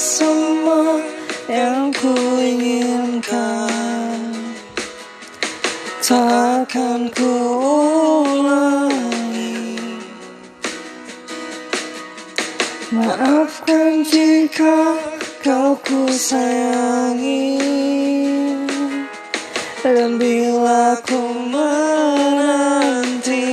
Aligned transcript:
semua 0.00 1.04
yang 1.52 1.92
ku 1.92 2.16
inginkan? 2.40 4.32
Takkan 6.00 7.12
ku 7.12 7.34
ulangi. 8.40 9.76
Maafkan 12.88 14.00
jika 14.08 14.96
kau 15.44 15.76
ku 15.84 16.08
sayangi. 16.08 17.60
Dan 19.84 20.16
bila 20.16 20.96
ku 21.04 21.20
menanti. 21.52 23.44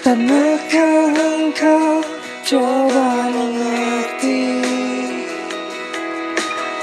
Tanahkah 0.00 1.12
engkau 1.14 2.17
coba 2.48 3.28
mengerti 3.28 4.40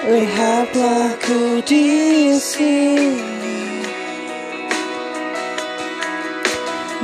Lihatlah 0.00 1.12
ku 1.20 1.60
di 1.60 2.32
sini. 2.40 3.84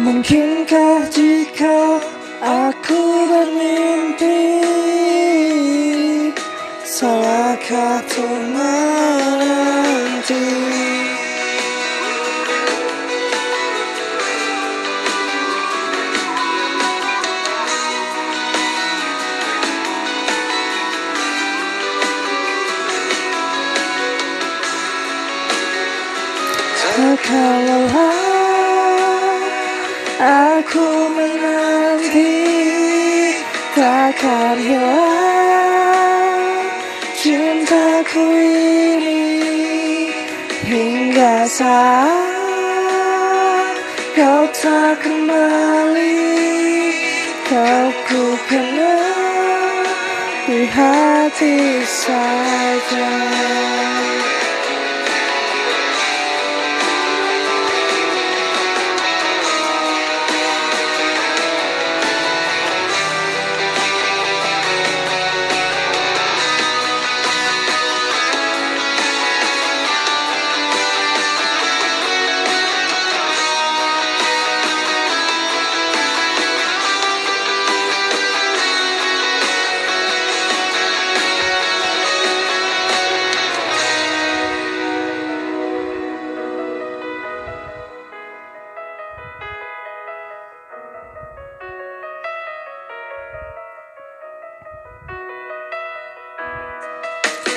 Mungkinkah 0.00 1.04
jika 1.12 2.00
aku 2.40 3.02
bermimpi 3.28 4.40
Salahkah 6.80 8.00
tuh 8.08 8.40
Takkan 26.96 27.68
aku 30.16 30.88
menanti 31.12 32.40
Takkan 33.76 34.56
hilang 34.56 36.40
cintaku 37.20 38.24
ini 38.32 39.28
Hingga 40.64 41.44
saat 41.44 42.16
kau 44.16 44.48
tak 44.56 44.96
kembali 45.04 46.16
Kau 47.44 47.92
ku 48.08 48.24
kenal 48.48 49.84
di 50.48 50.64
hati 50.64 51.84
saja 51.84 53.12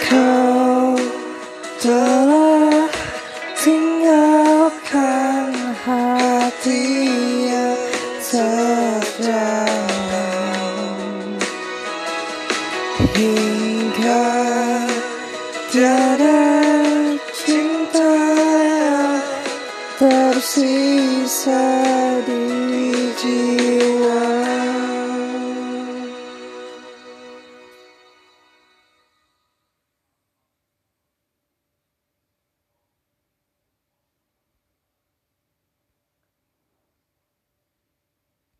Kau 0.09 0.97
telah 1.77 2.89
tinggalkan 3.61 5.53
hati 5.85 7.05
yang 7.45 7.77
terdalam. 8.25 9.69
Hingga 13.13 14.25
tiada 15.69 16.41
cinta 17.37 18.13
yang 18.65 19.21
tersisa 20.01 21.69
di 22.25 22.49
jiwa. 23.13 24.28